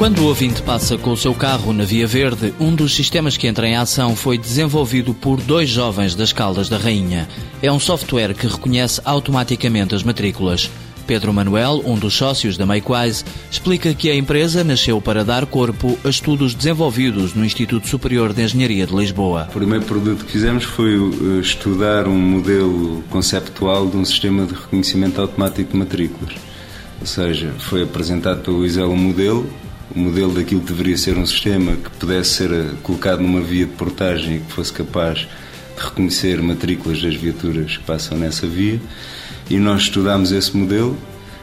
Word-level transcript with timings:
Quando 0.00 0.20
o 0.20 0.28
ouvinte 0.28 0.62
passa 0.62 0.96
com 0.96 1.10
o 1.12 1.16
seu 1.16 1.34
carro 1.34 1.74
na 1.74 1.84
Via 1.84 2.06
Verde, 2.06 2.54
um 2.58 2.74
dos 2.74 2.94
sistemas 2.94 3.36
que 3.36 3.46
entra 3.46 3.68
em 3.68 3.76
ação 3.76 4.16
foi 4.16 4.38
desenvolvido 4.38 5.12
por 5.12 5.38
dois 5.38 5.68
jovens 5.68 6.14
das 6.14 6.32
Caldas 6.32 6.70
da 6.70 6.78
Rainha. 6.78 7.28
É 7.60 7.70
um 7.70 7.78
software 7.78 8.32
que 8.32 8.46
reconhece 8.46 8.98
automaticamente 9.04 9.94
as 9.94 10.02
matrículas. 10.02 10.70
Pedro 11.06 11.34
Manuel, 11.34 11.82
um 11.84 11.98
dos 11.98 12.14
sócios 12.14 12.56
da 12.56 12.64
MakeWise, 12.64 13.26
explica 13.50 13.92
que 13.92 14.08
a 14.10 14.16
empresa 14.16 14.64
nasceu 14.64 15.02
para 15.02 15.22
dar 15.22 15.44
corpo 15.44 15.98
a 16.02 16.08
estudos 16.08 16.54
desenvolvidos 16.54 17.34
no 17.34 17.44
Instituto 17.44 17.86
Superior 17.86 18.32
de 18.32 18.42
Engenharia 18.42 18.86
de 18.86 18.96
Lisboa. 18.96 19.48
O 19.50 19.58
primeiro 19.58 19.84
produto 19.84 20.24
que 20.24 20.32
fizemos 20.32 20.64
foi 20.64 20.96
uh, 20.96 21.40
estudar 21.40 22.08
um 22.08 22.18
modelo 22.18 23.04
conceptual 23.10 23.86
de 23.86 23.98
um 23.98 24.04
sistema 24.06 24.46
de 24.46 24.54
reconhecimento 24.54 25.20
automático 25.20 25.72
de 25.72 25.76
matrículas. 25.76 26.36
Ou 27.02 27.06
seja, 27.06 27.52
foi 27.58 27.82
apresentado 27.82 28.40
pelo 28.40 28.64
Isel 28.64 28.90
um 28.90 28.96
modelo 28.96 29.46
o 29.94 29.98
modelo 29.98 30.32
daquilo 30.32 30.60
que 30.60 30.68
deveria 30.68 30.96
ser 30.96 31.16
um 31.18 31.26
sistema 31.26 31.76
que 31.76 31.90
pudesse 31.90 32.30
ser 32.34 32.52
eh, 32.52 32.70
colocado 32.82 33.20
numa 33.20 33.40
via 33.40 33.66
de 33.66 33.72
portagem 33.72 34.36
e 34.36 34.40
que 34.40 34.52
fosse 34.52 34.72
capaz 34.72 35.20
de 35.20 35.28
reconhecer 35.76 36.40
matrículas 36.42 37.02
das 37.02 37.14
viaturas 37.14 37.76
que 37.76 37.84
passam 37.84 38.18
nessa 38.18 38.46
via. 38.46 38.80
E 39.48 39.58
nós 39.58 39.82
estudámos 39.82 40.30
esse 40.30 40.56
modelo 40.56 40.96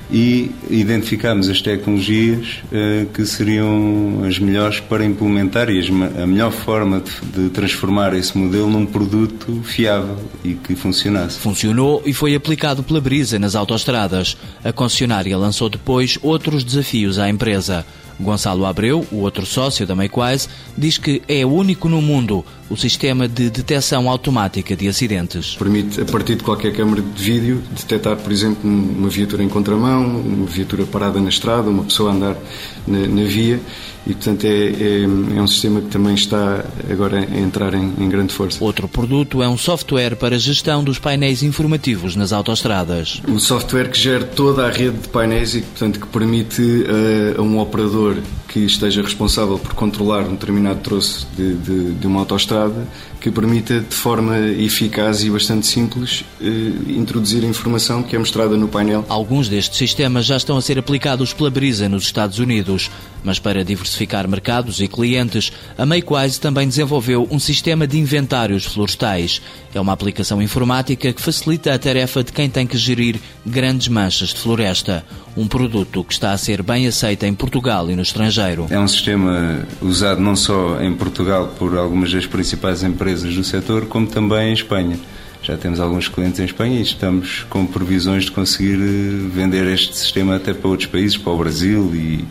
e 0.10 0.52
identificámos 0.70 1.50
as 1.50 1.62
tecnologias 1.62 2.60
uh, 2.72 3.06
que 3.08 3.26
seriam 3.26 4.24
as 4.26 4.40
melhores 4.40 4.80
para 4.80 5.04
implementar 5.04 5.70
e 5.70 5.86
a 6.22 6.26
melhor 6.26 6.52
forma 6.52 7.02
de, 7.02 7.42
de, 7.44 7.50
transformar 7.50 8.14
esse 8.16 8.38
modelo 8.38 8.70
num 8.70 8.86
produto 8.86 9.62
fiável 9.64 10.18
e 10.46 10.54
que 10.54 10.76
funcionasse. 10.76 11.38
Funcionou 11.40 12.02
e 12.06 12.14
foi 12.14 12.36
aplicado 12.36 12.84
pela 12.84 13.02
Brisa 13.02 13.38
nas 13.38 13.56
autoestradas. 13.56 14.38
A 14.64 14.72
concessionária 14.72 15.38
lançou 15.38 15.70
depois 15.70 16.18
outros 16.22 16.64
desafios 16.64 17.20
à 17.20 17.30
empresa. 17.30 17.86
Gonçalo 18.20 18.66
Abreu, 18.66 19.06
o 19.12 19.18
outro 19.18 19.46
sócio 19.46 19.86
da 19.86 19.96
Makewise, 19.96 20.48
diz 20.78 20.98
que 20.98 21.22
é 21.28 21.46
único 21.46 21.88
no 21.88 22.02
mundo 22.02 22.44
o 22.70 22.76
sistema 22.76 23.28
de 23.28 23.50
detecção 23.50 24.10
automática 24.10 24.76
de 24.76 24.88
acidentes. 24.88 25.56
Permite, 25.56 26.02
a 26.02 26.06
partir 26.06 26.36
de 26.36 26.44
qualquer 26.44 26.74
câmara 26.74 27.02
de 27.02 27.22
vídeo, 27.22 27.64
detectar, 27.72 28.18
por 28.18 28.32
exemplo, 28.32 28.70
uma 28.70 29.10
viatura 29.10 29.44
em 29.44 29.50
contramão, 29.50 30.06
uma 30.06 30.46
viatura 30.46 30.86
parada 30.86 31.20
na 31.20 31.30
estrada, 31.30 31.70
uma 31.70 31.84
pessoa 31.84 32.12
a 32.12 32.14
andar 32.14 32.38
na, 32.86 33.00
na 33.08 33.24
via 33.24 33.60
e, 34.08 34.14
portanto, 34.14 34.46
é, 34.46 34.50
é, 34.50 35.04
é, 35.04 35.42
um 35.42 35.48
sistema 35.48 35.82
que 35.82 35.88
também 35.88 36.14
está 36.14 36.64
agora 36.90 37.20
a 37.20 37.40
entrar 37.40 37.74
em, 37.74 37.94
em, 38.00 38.08
grande 38.08 38.34
força. 38.34 38.64
Outro 38.64 38.88
produto 38.88 39.44
é 39.44 39.50
um 39.50 39.58
software 39.58 40.16
para 40.16 40.40
gestão 40.40 40.82
dos 40.82 40.98
painéis 40.98 41.44
informativos 41.44 42.16
nas 42.16 42.32
autoestradas. 42.32 43.22
O 43.28 43.38
software 43.38 43.90
que 43.92 44.00
gera 44.00 44.24
toda 44.24 44.66
a 44.66 44.72
rede 44.72 44.98
de 44.98 45.10
painéis 45.10 45.56
e, 45.56 45.62
portanto, 45.62 46.00
que 46.00 46.08
permite 46.08 46.62
uh, 46.62 47.42
a 47.42 47.42
um 47.42 47.60
operador 47.60 48.07
que 48.48 48.60
esteja 48.60 49.02
responsável 49.02 49.60
por 49.60 49.74
controlar 49.74 50.22
um 50.22 50.32
determinado 50.32 50.80
troço 50.80 51.28
de, 51.36 51.54
de, 51.56 51.92
de 51.94 52.08
uma 52.08 52.22
autoestrada 52.22 52.88
que 53.20 53.32
permita 53.32 53.80
de 53.82 53.96
forma 53.96 54.38
eficaz 54.40 55.24
e 55.24 55.30
bastante 55.30 55.66
simples 55.66 56.24
eh, 56.40 56.46
introduzir 56.88 57.44
a 57.44 57.48
informação 57.48 58.04
que 58.04 58.16
é 58.16 58.20
mostrada 58.20 58.56
no 58.56 58.68
painel. 58.68 59.04
Alguns 59.10 59.50
destes 59.50 59.78
sistemas 59.78 60.26
já 60.26 60.38
estão 60.38 60.56
a 60.56 60.62
ser 60.62 60.80
aplicados 60.80 61.34
pela 61.34 61.50
Brisa 61.50 61.90
nos 61.90 62.04
Estados 62.04 62.40
Unidos, 62.40 62.90
mas 63.24 63.40
para 63.40 63.66
diversificar 63.66 64.28
mercados 64.28 64.80
e 64.80 64.88
clientes, 64.88 65.52
a 65.78 65.86
Makewise 65.86 66.40
também 66.40 66.68
desenvolveu 66.68 67.28
um 67.30 67.40
sistema 67.40 67.88
de 67.88 67.98
inventários 67.98 68.66
florestais. 68.66 69.42
É 69.74 69.82
uma 69.82 69.94
aplicação 69.94 70.42
informática 70.42 71.12
que 71.12 71.22
facilita 71.22 71.74
a 71.74 71.80
tarefa 71.80 72.24
de 72.24 72.32
quem 72.32 72.50
tem 72.50 72.66
que 72.66 72.78
gerir 72.78 73.20
grandes 73.46 73.88
manchas 73.88 74.30
de 74.30 74.40
floresta, 74.40 75.04
um 75.36 75.48
produto 75.48 76.04
que 76.04 76.14
está 76.14 76.32
a 76.32 76.38
ser 76.38 76.64
bem 76.64 76.88
aceito 76.88 77.24
em 77.24 77.34
Portugal 77.34 77.90
e 77.92 77.96
no 77.98 78.04
estrangeiro. 78.04 78.68
É 78.70 78.80
um 78.80 78.88
sistema 78.88 79.68
usado 79.82 80.22
não 80.22 80.36
só 80.36 80.80
em 80.82 80.94
Portugal 80.94 81.54
por 81.58 81.76
algumas 81.78 82.12
das 82.12 82.26
principais 82.26 82.84
empresas 82.84 83.34
do 83.36 83.44
setor, 83.44 83.88
como 83.88 84.08
também 84.08 84.52
em 84.52 84.54
Espanha. 84.54 84.98
Já 85.42 85.58
temos 85.58 85.80
alguns 85.80 86.08
clientes 86.08 86.40
em 86.40 86.46
Espanha 86.46 86.80
e 86.80 86.84
estamos 86.84 87.46
com 87.50 87.66
previsões 87.66 88.26
de 88.26 88.32
conseguir 88.32 88.76
eh, 88.76 89.30
vender 89.34 89.66
este 89.68 89.96
sistema 89.96 90.36
até 90.36 90.54
para 90.54 90.70
outros 90.70 90.88
países, 90.88 91.18
para 91.18 91.32
o 91.32 91.38
Brasil 91.38 91.92
e, 91.94 92.26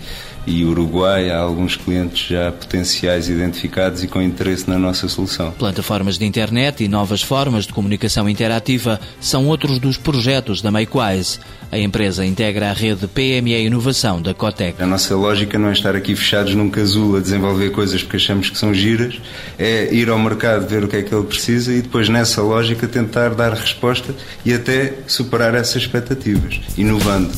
e 0.46 0.64
Uruguai. 0.64 1.30
Há 1.30 1.38
alguns 1.38 1.76
clientes 1.76 2.28
já 2.28 2.52
potenciais 2.52 3.28
identificados 3.28 4.02
e 4.02 4.08
com 4.08 4.22
interesse 4.22 4.68
na 4.68 4.78
nossa 4.78 5.08
solução. 5.08 5.50
Plataformas 5.52 6.18
de 6.18 6.24
internet 6.24 6.84
e 6.84 6.88
novas 6.88 7.22
formas 7.22 7.66
de 7.66 7.72
comunicação 7.72 8.28
interativa 8.28 9.00
são 9.20 9.46
outros 9.46 9.78
dos 9.78 9.96
projetos 9.96 10.62
da 10.62 10.70
Makewise. 10.70 11.38
A 11.70 11.78
empresa 11.78 12.24
integra 12.24 12.70
a 12.70 12.72
rede 12.72 13.08
PME 13.08 13.66
Inovação 13.66 14.22
da 14.22 14.32
Cotec. 14.32 14.80
A 14.80 14.86
nossa 14.86 15.16
lógica 15.16 15.58
não 15.58 15.68
é 15.68 15.72
estar 15.72 15.96
aqui 15.96 16.14
fechados 16.14 16.54
num 16.54 16.70
casulo 16.70 17.16
a 17.16 17.20
desenvolver 17.20 17.70
coisas 17.70 18.02
porque 18.02 18.16
achamos 18.16 18.48
que 18.48 18.56
são 18.56 18.72
giras, 18.72 19.20
é 19.58 19.92
ir 19.92 20.08
ao 20.08 20.18
mercado 20.18 20.68
ver 20.68 20.84
o 20.84 20.88
que 20.88 20.96
é 20.96 21.02
que 21.02 21.12
ele 21.14 21.24
precisa 21.24 21.72
e 21.72 21.82
depois 21.82 22.08
nessa 22.08 22.40
lógica 22.40 22.86
tentar 22.86 23.30
dar 23.30 23.52
resposta 23.52 24.14
e 24.44 24.52
até 24.52 24.94
superar 25.08 25.54
essas 25.54 25.82
expectativas, 25.82 26.60
inovando. 26.76 27.30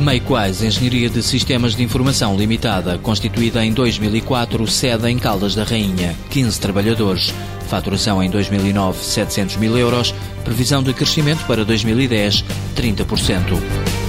Makewise 0.00 0.66
Engenharia 0.66 1.10
de 1.10 1.22
Sistemas 1.22 1.74
de 1.74 1.82
Informação 1.82 2.36
Limitada, 2.36 2.98
constituída 2.98 3.64
em 3.64 3.72
2004, 3.72 4.66
sede 4.66 5.08
em 5.08 5.18
Caldas 5.18 5.54
da 5.54 5.62
Rainha, 5.62 6.16
15 6.30 6.58
trabalhadores. 6.58 7.34
Faturação 7.68 8.22
em 8.22 8.30
2009, 8.30 8.98
700 8.98 9.56
mil 9.56 9.76
euros. 9.76 10.14
Previsão 10.44 10.82
de 10.82 10.94
crescimento 10.94 11.46
para 11.46 11.64
2010, 11.64 12.44
30%. 12.74 13.99